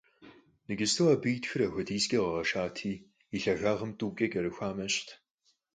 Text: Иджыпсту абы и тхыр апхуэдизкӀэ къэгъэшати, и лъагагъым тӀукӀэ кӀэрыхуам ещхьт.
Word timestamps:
Иджыпсту 0.71 1.05
абы 1.13 1.29
и 1.35 1.39
тхыр 1.43 1.61
апхуэдизкӀэ 1.65 2.17
къэгъэшати, 2.23 2.93
и 3.35 3.37
лъагагъым 3.43 3.91
тӀукӀэ 3.97 4.25
кӀэрыхуам 4.31 4.77
ещхьт. 4.85 5.09